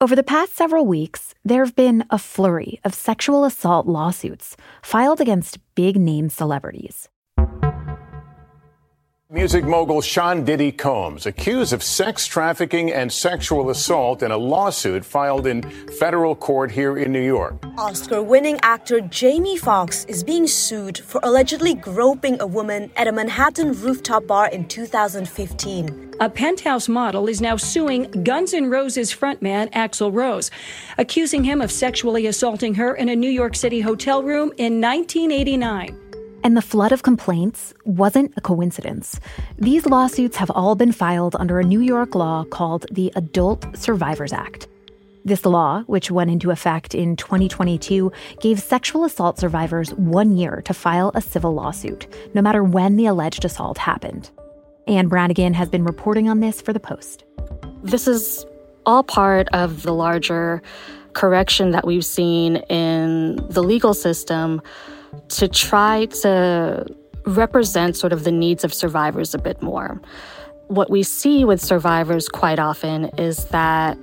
[0.00, 5.20] Over the past several weeks, there have been a flurry of sexual assault lawsuits filed
[5.20, 7.08] against big name celebrities.
[9.30, 15.04] Music mogul Sean Diddy Combs accused of sex trafficking and sexual assault in a lawsuit
[15.04, 15.60] filed in
[15.98, 17.62] federal court here in New York.
[17.76, 23.12] Oscar winning actor Jamie Foxx is being sued for allegedly groping a woman at a
[23.12, 26.14] Manhattan rooftop bar in 2015.
[26.20, 30.50] A penthouse model is now suing Guns N' Roses frontman Axl Rose,
[30.96, 36.07] accusing him of sexually assaulting her in a New York City hotel room in 1989.
[36.44, 39.20] And the flood of complaints wasn't a coincidence.
[39.58, 44.32] These lawsuits have all been filed under a New York law called the Adult Survivors
[44.32, 44.68] Act.
[45.24, 50.72] This law, which went into effect in 2022, gave sexual assault survivors one year to
[50.72, 54.30] file a civil lawsuit, no matter when the alleged assault happened.
[54.86, 57.24] Anne Branigin has been reporting on this for The Post.
[57.82, 58.46] This is
[58.86, 60.62] all part of the larger
[61.12, 64.62] correction that we've seen in the legal system
[65.28, 66.86] to try to
[67.26, 70.00] represent sort of the needs of survivors a bit more.
[70.68, 73.98] What we see with survivors quite often is that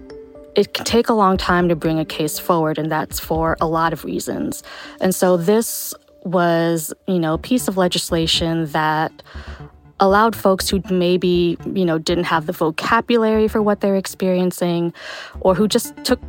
[0.56, 3.67] it can take a long time to bring a case forward, and that's for a
[3.67, 4.64] lot of reasons.
[5.02, 9.11] And so this was, you know, a piece of legislation that
[10.00, 14.94] allowed folks who maybe, you know, didn't have the vocabulary for what they're experiencing
[15.42, 16.20] or who just took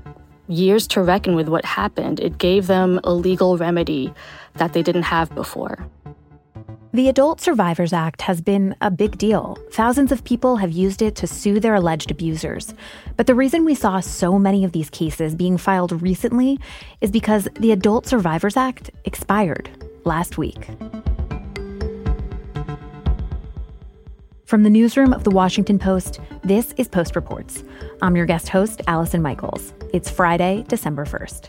[0.49, 2.21] years to reckon with what happened.
[2.21, 4.13] It gave them a legal remedy
[4.55, 5.87] that they didn't have before.
[6.93, 9.59] The Adult Survivors Act has been a big deal.
[9.71, 12.73] Thousands of people have used it to sue their alleged abusers.
[13.17, 16.59] But the reason we saw so many of these cases being filed recently
[17.03, 19.69] is because the Adult Survivors Act expired
[20.05, 20.71] last week.
[24.47, 27.65] From the newsroom of the Washington Post, this is Post Reports.
[28.01, 29.75] I'm your guest host, Allison Michaels.
[29.93, 31.49] It's Friday, December 1st.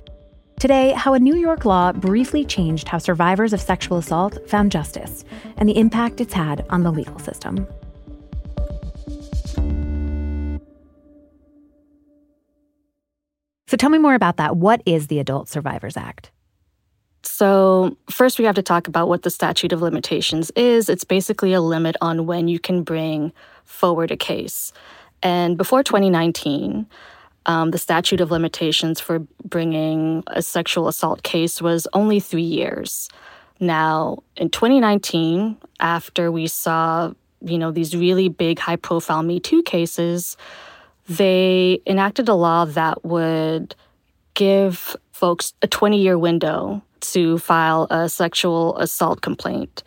[0.60, 5.24] Today, how a New York law briefly changed how survivors of sexual assault found justice
[5.58, 7.68] and the impact it's had on the legal system.
[13.68, 14.58] So tell me more about that.
[14.58, 16.32] What is the Adult Survivors Act?
[17.28, 20.88] So, first, we have to talk about what the statute of limitations is.
[20.88, 23.34] It's basically a limit on when you can bring
[23.66, 24.72] forward a case.
[25.22, 26.88] And before 2019,
[27.46, 33.10] um, the statute of limitations for bringing a sexual assault case was only three years.
[33.60, 37.12] Now, in 2019, after we saw,
[37.42, 40.38] you know, these really big, high-profile Me Too cases,
[41.10, 43.76] they enacted a law that would
[44.34, 46.82] give folks a 20-year window
[47.14, 49.84] to file a sexual assault complaint.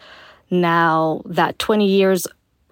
[0.51, 2.27] Now, that 20 years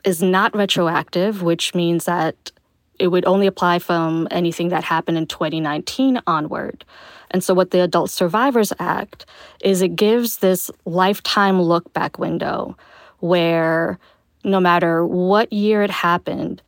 [0.04, 2.50] is not retroactive, which means that
[2.98, 6.84] it would only apply from anything that happened in 2019 onward.
[7.30, 9.26] And so, what the Adult Survivors Act
[9.62, 12.76] is, it gives this lifetime look back window
[13.20, 13.98] where
[14.44, 16.62] no matter what year it happened,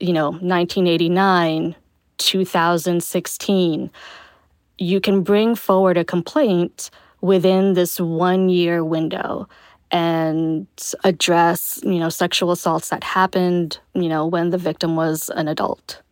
[0.00, 1.74] you know, 1989,
[2.18, 3.90] 2016,
[4.78, 6.90] you can bring forward a complaint
[7.24, 9.48] within this one year window
[9.90, 10.66] and
[11.04, 16.02] address, you know, sexual assaults that happened, you know, when the victim was an adult.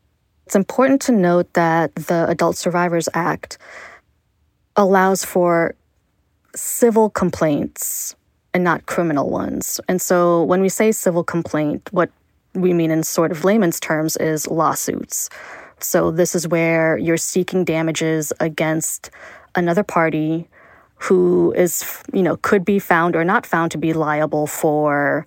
[0.47, 3.59] It's important to note that the Adult Survivors Act
[4.75, 5.75] allows for
[6.55, 8.17] civil complaints
[8.55, 9.83] and not criminal ones.
[9.89, 12.11] And so when we say civil complaint, what
[12.55, 15.29] we mean in sort of layman's terms is lawsuits.
[15.79, 19.11] So this is where you're seeking damages against
[19.55, 20.49] another party
[21.03, 25.27] who is, you know, could be found or not found to be liable for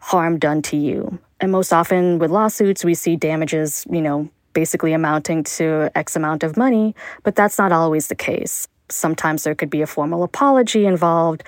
[0.00, 1.16] harm done to you.
[1.38, 6.42] And most often with lawsuits, we see damages, you know, basically amounting to X amount
[6.42, 8.66] of money, but that's not always the case.
[8.88, 11.44] Sometimes there could be a formal apology involved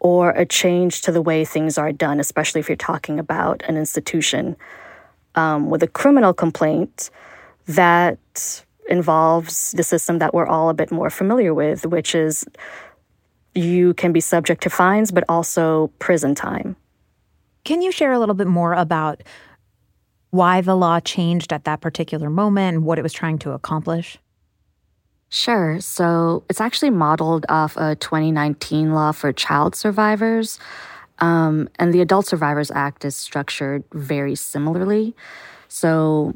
[0.00, 3.76] or a change to the way things are done, especially if you're talking about an
[3.76, 4.56] institution.
[5.34, 7.10] Um, with a criminal complaint,
[7.66, 12.46] that involves the system that we're all a bit more familiar with, which is
[13.54, 16.76] you can be subject to fines, but also prison time.
[17.64, 19.22] Can you share a little bit more about
[20.30, 24.18] why the law changed at that particular moment and what it was trying to accomplish?
[25.30, 25.78] Sure.
[25.80, 30.58] So it's actually modeled off a 2019 law for child survivors.
[31.18, 35.14] Um, and the Adult Survivors Act is structured very similarly.
[35.68, 36.34] So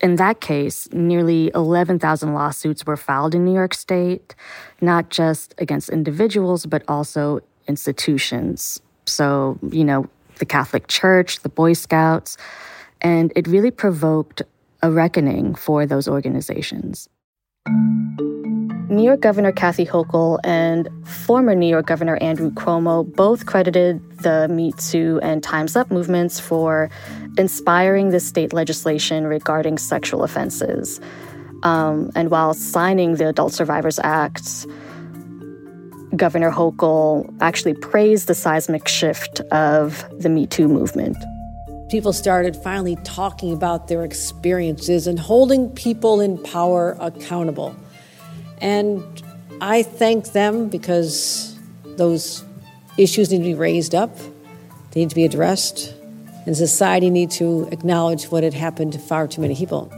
[0.00, 4.34] in that case, nearly 11,000 lawsuits were filed in New York State,
[4.80, 8.80] not just against individuals, but also institutions.
[9.06, 10.08] So, you know,
[10.38, 12.36] the Catholic Church, the Boy Scouts,
[13.00, 14.42] and it really provoked
[14.82, 17.08] a reckoning for those organizations.
[18.90, 24.48] New York Governor Kathy Hochul and former New York Governor Andrew Cuomo both credited the
[24.48, 26.90] Me Too and Time's Up movements for
[27.38, 31.00] inspiring the state legislation regarding sexual offenses.
[31.62, 34.66] Um, and while signing the Adult Survivors Act,
[36.16, 41.16] Governor Hochul actually praised the seismic shift of the Me Too movement.
[41.90, 47.76] People started finally talking about their experiences and holding people in power accountable.
[48.60, 49.22] And
[49.60, 52.44] I thank them because those
[52.98, 54.16] issues need to be raised up,
[54.90, 55.94] they need to be addressed,
[56.46, 59.92] and society needs to acknowledge what had happened to far too many people.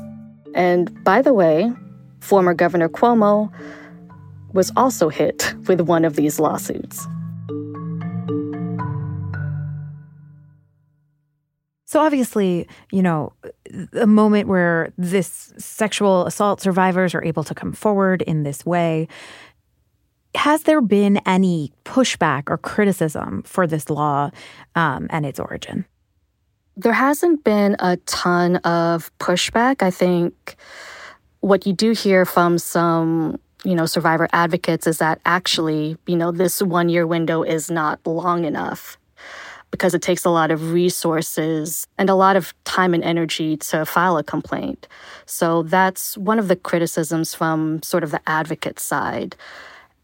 [0.55, 1.73] And by the way,
[2.21, 3.53] former Governor Cuomo
[4.53, 7.07] was also hit with one of these lawsuits.
[11.93, 13.35] So obviously, you know,
[13.93, 19.09] a moment where this sexual assault survivors are able to come forward in this way.
[20.35, 24.31] Has there been any pushback or criticism for this law
[24.75, 25.85] um, and its origin?
[26.79, 29.83] There hasn't been a ton of pushback.
[29.83, 30.57] I think
[31.41, 36.33] what you do hear from some you know survivor advocates is that actually you know
[36.33, 38.97] this one year window is not long enough
[39.73, 43.85] because it takes a lot of resources and a lot of time and energy to
[43.85, 44.87] file a complaint.
[45.27, 49.35] So that's one of the criticisms from sort of the advocate side.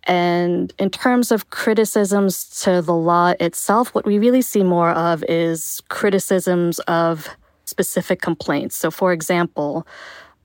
[0.05, 5.23] And in terms of criticisms to the law itself, what we really see more of
[5.29, 7.29] is criticisms of
[7.67, 8.75] specific complaints.
[8.75, 9.87] So, for example,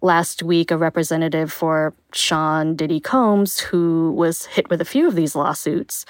[0.01, 5.15] last week, a representative for Sean Diddy Combs, who was hit with a few of
[5.15, 6.05] these lawsuits,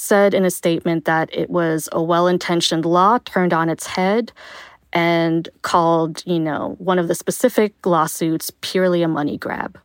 [0.00, 4.32] said in a statement that it was a well intentioned law turned on its head
[4.94, 9.78] and called, you know, one of the specific lawsuits purely a money grab.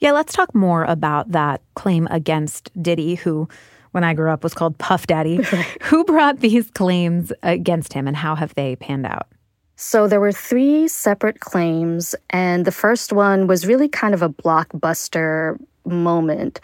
[0.00, 3.48] Yeah, let's talk more about that claim against Diddy, who,
[3.92, 5.36] when I grew up, was called Puff Daddy.
[5.82, 9.28] who brought these claims against him and how have they panned out?
[9.76, 14.28] So there were three separate claims, and the first one was really kind of a
[14.28, 16.60] blockbuster moment.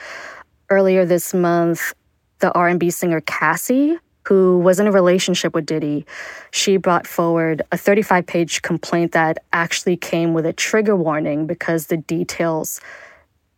[0.71, 1.95] Earlier this month,
[2.41, 6.05] the R&B singer Cassie, who was in a relationship with Diddy,
[6.51, 11.97] she brought forward a 35-page complaint that actually came with a trigger warning because the
[11.97, 12.81] details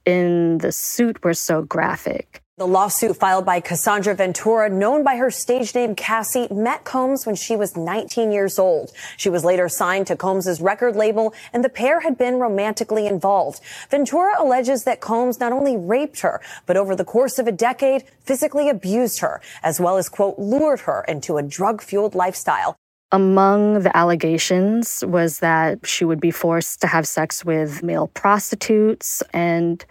[0.05, 2.42] in the suit were so graphic.
[2.63, 7.35] The lawsuit filed by Cassandra Ventura, known by her stage name Cassie, met Combs when
[7.35, 8.93] she was 19 years old.
[9.17, 13.61] She was later signed to Combs's record label, and the pair had been romantically involved.
[13.91, 18.05] Ventura alleges that Combs not only raped her, but over the course of a decade,
[18.21, 22.77] physically abused her, as well as, quote, lured her into a drug fueled lifestyle.
[23.11, 29.21] Among the allegations was that she would be forced to have sex with male prostitutes
[29.33, 29.85] and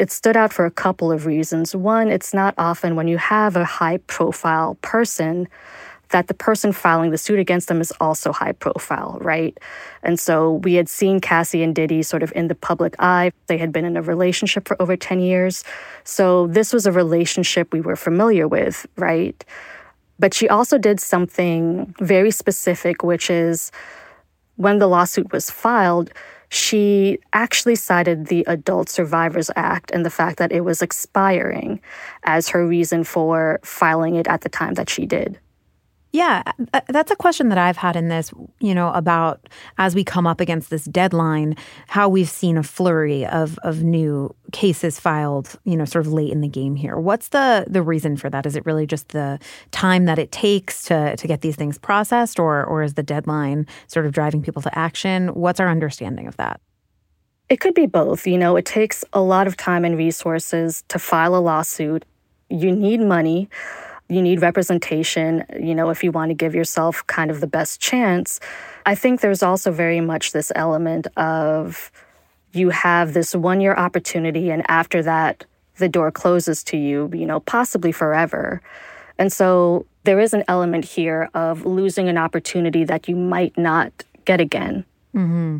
[0.00, 1.74] it stood out for a couple of reasons.
[1.74, 5.48] One, it's not often when you have a high profile person
[6.10, 9.58] that the person filing the suit against them is also high profile, right?
[10.02, 13.32] And so we had seen Cassie and Diddy sort of in the public eye.
[13.46, 15.64] They had been in a relationship for over 10 years.
[16.04, 19.44] So this was a relationship we were familiar with, right?
[20.18, 23.72] But she also did something very specific, which is
[24.56, 26.10] when the lawsuit was filed,
[26.54, 31.80] she actually cited the Adult Survivors Act and the fact that it was expiring
[32.22, 35.38] as her reason for filing it at the time that she did.
[36.14, 40.04] Yeah, uh, that's a question that I've had in this, you know, about as we
[40.04, 41.56] come up against this deadline,
[41.88, 46.30] how we've seen a flurry of of new cases filed, you know, sort of late
[46.30, 47.00] in the game here.
[47.00, 48.46] What's the the reason for that?
[48.46, 49.40] Is it really just the
[49.72, 53.66] time that it takes to to get these things processed or or is the deadline
[53.88, 55.34] sort of driving people to action?
[55.34, 56.60] What's our understanding of that?
[57.48, 58.24] It could be both.
[58.24, 62.04] You know, it takes a lot of time and resources to file a lawsuit.
[62.50, 63.48] You need money
[64.08, 67.80] you need representation, you know, if you want to give yourself kind of the best
[67.80, 68.38] chance.
[68.84, 71.90] I think there's also very much this element of
[72.52, 75.44] you have this one year opportunity, and after that,
[75.78, 78.62] the door closes to you, you know, possibly forever.
[79.18, 84.04] And so there is an element here of losing an opportunity that you might not
[84.24, 84.84] get again.
[85.14, 85.58] Mm-hmm.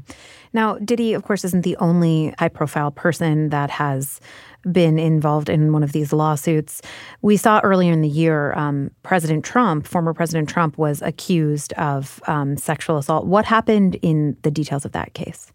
[0.53, 4.21] Now, Diddy, of course, isn't the only high profile person that has
[4.71, 6.81] been involved in one of these lawsuits.
[7.23, 12.21] We saw earlier in the year um, President Trump, former President Trump, was accused of
[12.27, 13.27] um, sexual assault.
[13.27, 15.53] What happened in the details of that case?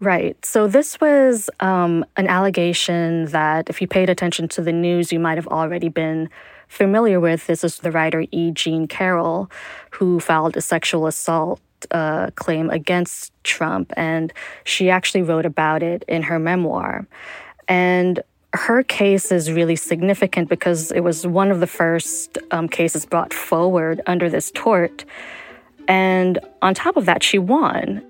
[0.00, 0.42] Right.
[0.44, 5.18] So this was um, an allegation that, if you paid attention to the news, you
[5.18, 6.28] might have already been
[6.68, 7.46] familiar with.
[7.46, 8.52] This is the writer E.
[8.52, 9.50] Jean Carroll,
[9.92, 14.32] who filed a sexual assault uh, claim against Trump, and
[14.64, 17.06] she actually wrote about it in her memoir.
[17.66, 18.22] And
[18.54, 23.34] her case is really significant because it was one of the first um, cases brought
[23.34, 25.04] forward under this tort.
[25.86, 28.04] And on top of that, she won.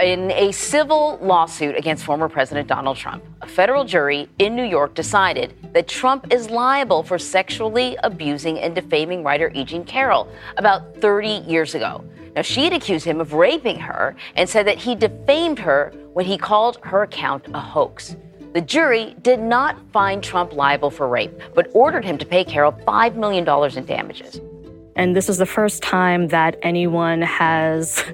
[0.00, 4.94] In a civil lawsuit against former President Donald Trump, a federal jury in New York
[4.94, 9.64] decided that Trump is liable for sexually abusing and defaming writer E.
[9.64, 12.04] Jean Carroll about 30 years ago.
[12.34, 16.26] Now, she had accused him of raping her and said that he defamed her when
[16.26, 18.16] he called her account a hoax.
[18.52, 22.72] The jury did not find Trump liable for rape, but ordered him to pay Carroll
[22.72, 23.46] $5 million
[23.78, 24.40] in damages.
[24.96, 28.04] And this is the first time that anyone has,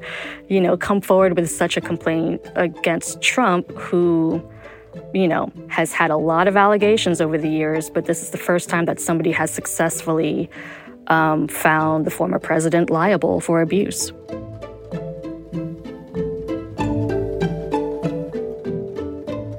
[0.48, 4.46] you know, come forward with such a complaint against Trump, who,
[5.14, 8.38] you know, has had a lot of allegations over the years, but this is the
[8.38, 10.50] first time that somebody has successfully
[11.08, 14.12] um, found the former president liable for abuse.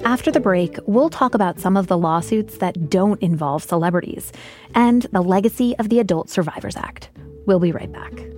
[0.04, 4.32] After the break, we'll talk about some of the lawsuits that don't involve celebrities
[4.74, 7.10] and the legacy of the Adult Survivors Act.
[7.46, 8.37] We'll be right back.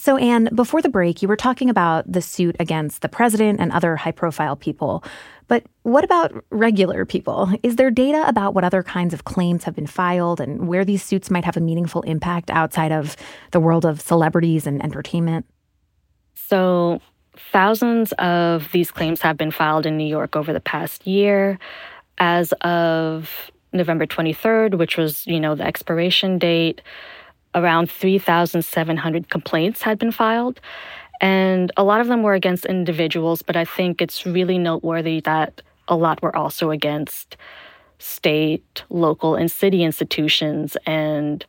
[0.00, 3.70] So, Anne, before the break, you were talking about the suit against the president and
[3.70, 5.04] other high profile people.
[5.46, 7.52] But what about regular people?
[7.62, 11.02] Is there data about what other kinds of claims have been filed and where these
[11.02, 13.14] suits might have a meaningful impact outside of
[13.50, 15.44] the world of celebrities and entertainment?
[16.34, 17.02] So,
[17.52, 21.58] thousands of these claims have been filed in New York over the past year.
[22.16, 26.80] As of November 23rd, which was, you know, the expiration date,
[27.54, 30.60] around 3,700 complaints had been filed.
[31.20, 35.60] And a lot of them were against individuals, but I think it's really noteworthy that
[35.88, 37.36] a lot were also against
[37.98, 40.76] state, local, and city institutions.
[40.86, 41.44] And,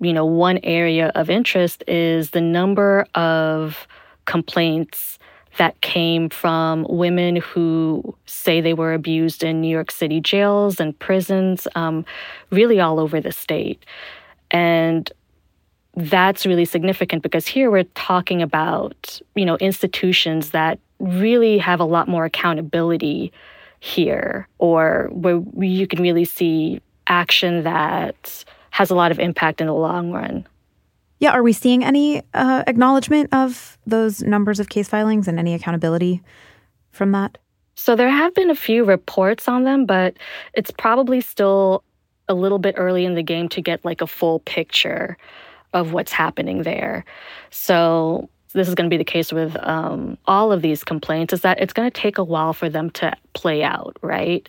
[0.00, 3.86] you know, one area of interest is the number of
[4.24, 5.18] complaints
[5.58, 10.98] that came from women who say they were abused in New York City jails and
[10.98, 12.04] prisons, um,
[12.50, 13.84] really all over the state.
[14.50, 15.12] And
[15.96, 21.84] that's really significant because here we're talking about you know institutions that really have a
[21.84, 23.32] lot more accountability
[23.80, 29.66] here or where you can really see action that has a lot of impact in
[29.66, 30.46] the long run.
[31.20, 35.54] Yeah are we seeing any uh, acknowledgement of those numbers of case filings and any
[35.54, 36.22] accountability
[36.90, 37.38] from that?
[37.76, 40.16] So there have been a few reports on them but
[40.54, 41.84] it's probably still
[42.28, 45.16] a little bit early in the game to get like a full picture
[45.74, 47.04] of what's happening there.
[47.50, 51.42] So this is going to be the case with um, all of these complaints is
[51.42, 54.48] that it's going to take a while for them to play out, right?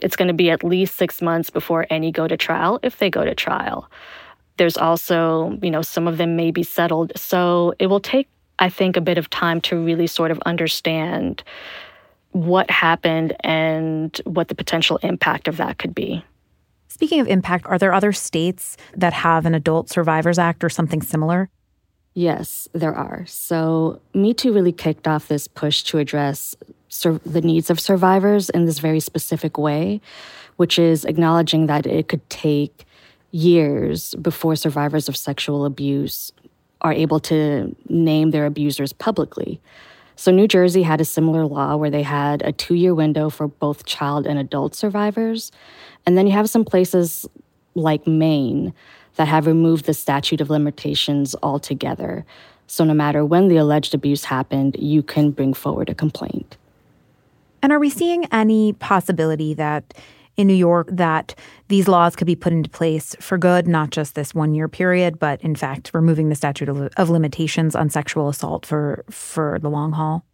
[0.00, 3.10] It's going to be at least six months before any go to trial, if they
[3.10, 3.90] go to trial.
[4.56, 7.12] There's also, you know, some of them may be settled.
[7.16, 8.28] So it will take,
[8.58, 11.42] I think, a bit of time to really sort of understand
[12.30, 16.24] what happened and what the potential impact of that could be.
[16.92, 21.00] Speaking of impact, are there other states that have an Adult Survivors Act or something
[21.00, 21.48] similar?
[22.12, 23.24] Yes, there are.
[23.24, 26.54] So, Me Too really kicked off this push to address
[26.90, 30.02] sur- the needs of survivors in this very specific way,
[30.56, 32.84] which is acknowledging that it could take
[33.30, 36.30] years before survivors of sexual abuse
[36.82, 39.62] are able to name their abusers publicly.
[40.16, 43.48] So, New Jersey had a similar law where they had a two year window for
[43.48, 45.50] both child and adult survivors.
[46.06, 47.26] And then you have some places
[47.74, 48.74] like Maine,
[49.16, 52.24] that have removed the statute of limitations altogether.
[52.66, 56.56] So no matter when the alleged abuse happened, you can bring forward a complaint.
[57.62, 59.94] And are we seeing any possibility that
[60.36, 61.34] in New York that
[61.68, 65.18] these laws could be put into place for good, not just this one year period,
[65.18, 69.92] but in fact removing the statute of, limitations on sexual assault for for the long
[69.92, 70.24] haul?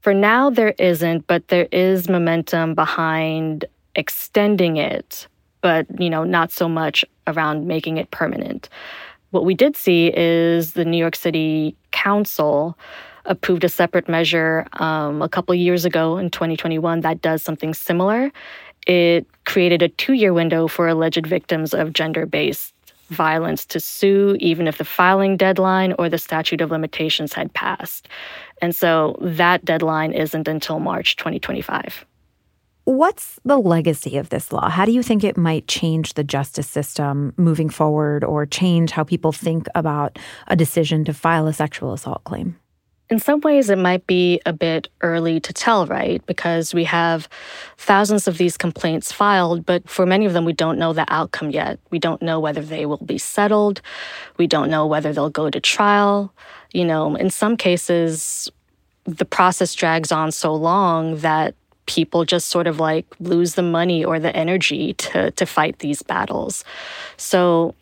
[0.00, 3.64] For now, there isn't, but there is momentum behind
[3.94, 5.26] extending it,
[5.60, 8.68] but you know, not so much around making it permanent.
[9.30, 12.78] What we did see is the New York City Council
[13.26, 18.30] approved a separate measure um, a couple years ago in 2021 that does something similar.
[18.86, 22.74] It created a two year window for alleged victims of gender based
[23.08, 28.08] violence to sue, even if the filing deadline or the statute of limitations had passed.
[28.62, 32.06] And so that deadline isn't until March 2025.
[32.84, 34.68] What's the legacy of this law?
[34.68, 39.04] How do you think it might change the justice system moving forward or change how
[39.04, 42.59] people think about a decision to file a sexual assault claim?
[43.10, 46.24] In some ways, it might be a bit early to tell, right?
[46.26, 47.28] Because we have
[47.76, 51.50] thousands of these complaints filed, but for many of them, we don't know the outcome
[51.50, 51.80] yet.
[51.90, 53.82] We don't know whether they will be settled.
[54.36, 56.32] We don't know whether they'll go to trial.
[56.72, 58.48] You know, in some cases,
[59.06, 64.04] the process drags on so long that people just sort of like lose the money
[64.04, 66.64] or the energy to, to fight these battles.
[67.16, 67.74] So,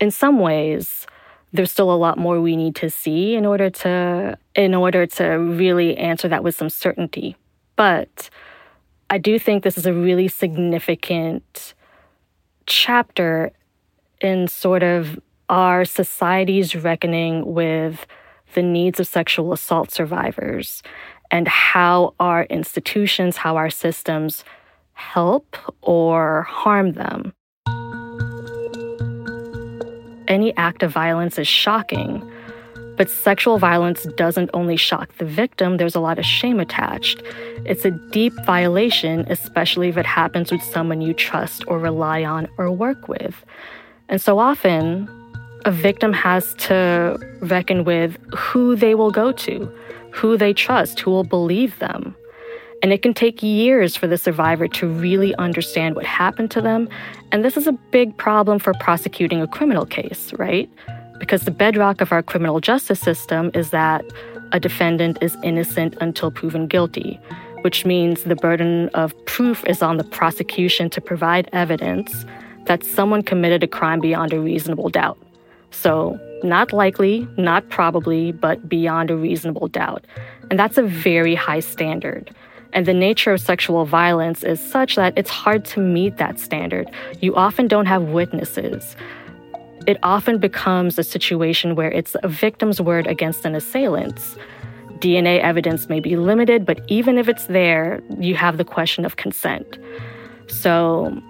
[0.00, 1.06] in some ways,
[1.52, 5.24] there's still a lot more we need to see in order to in order to
[5.24, 7.36] really answer that with some certainty.
[7.76, 8.30] But
[9.10, 11.74] I do think this is a really significant
[12.66, 13.52] chapter
[14.20, 18.06] in sort of our society's reckoning with
[18.54, 20.82] the needs of sexual assault survivors
[21.30, 24.44] and how our institutions, how our systems
[24.94, 27.34] help or harm them
[30.32, 32.28] any act of violence is shocking.
[32.96, 37.22] But sexual violence doesn't only shock the victim, there's a lot of shame attached.
[37.64, 42.48] It's a deep violation, especially if it happens with someone you trust or rely on
[42.58, 43.44] or work with.
[44.08, 45.08] And so often,
[45.64, 49.72] a victim has to reckon with who they will go to,
[50.10, 52.14] who they trust, who will believe them.
[52.82, 56.88] And it can take years for the survivor to really understand what happened to them.
[57.30, 60.68] And this is a big problem for prosecuting a criminal case, right?
[61.18, 64.04] Because the bedrock of our criminal justice system is that
[64.50, 67.20] a defendant is innocent until proven guilty,
[67.60, 72.26] which means the burden of proof is on the prosecution to provide evidence
[72.66, 75.18] that someone committed a crime beyond a reasonable doubt.
[75.70, 80.04] So, not likely, not probably, but beyond a reasonable doubt.
[80.50, 82.34] And that's a very high standard.
[82.72, 86.90] And the nature of sexual violence is such that it's hard to meet that standard.
[87.20, 88.96] You often don't have witnesses.
[89.86, 94.36] It often becomes a situation where it's a victim's word against an assailant's.
[94.98, 99.16] DNA evidence may be limited, but even if it's there, you have the question of
[99.16, 99.78] consent.
[100.46, 101.20] So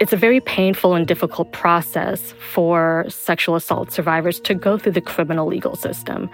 [0.00, 5.00] it's a very painful and difficult process for sexual assault survivors to go through the
[5.00, 6.30] criminal legal system.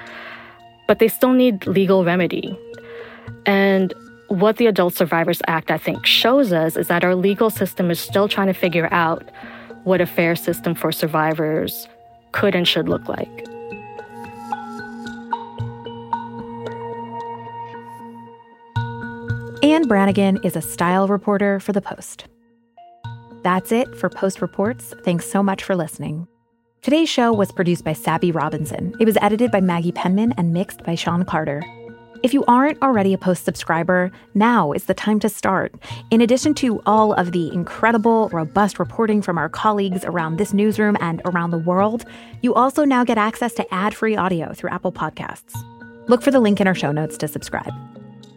[0.87, 2.59] But they still need legal remedy.
[3.47, 3.95] And
[4.33, 8.01] what the Adult Survivors Act, I think, shows us is that our legal system is
[8.01, 9.31] still trying to figure out
[9.85, 11.87] what a fair system for survivors
[12.33, 13.29] could and should look like.
[19.63, 22.27] Anne Branigin is a style reporter for The Post.
[23.43, 24.95] That's it for Post Reports.
[25.05, 26.27] Thanks so much for listening.
[26.81, 28.95] Today's show was produced by Sabby Robinson.
[28.99, 31.63] It was edited by Maggie Penman and mixed by Sean Carter.
[32.23, 35.75] If you aren't already a Post subscriber, now is the time to start.
[36.13, 40.97] In addition to all of the incredible, robust reporting from our colleagues around this newsroom
[41.01, 42.05] and around the world,
[42.41, 45.53] you also now get access to ad free audio through Apple Podcasts.
[46.09, 47.73] Look for the link in our show notes to subscribe.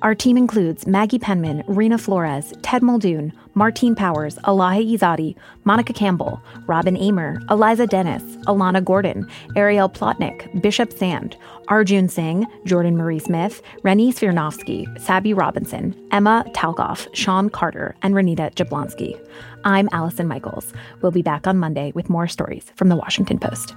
[0.02, 6.42] Our team includes Maggie Penman, Reena Flores, Ted Muldoon, Martine Powers, Elahe Izadi, Monica Campbell,
[6.68, 11.38] Robin Amer, Eliza Dennis, Alana Gordon, Ariel Plotnick, Bishop Sand,
[11.70, 18.54] Arjun Singh, Jordan Marie Smith, Rennie Svirnovskiy, Sabby Robinson, Emma Talkoff, Sean Carter, and Renita
[18.54, 19.20] Jablonski.
[19.64, 20.74] I'm Allison Michaels.
[21.02, 23.74] We'll be back on Monday with more stories from the Washington Post.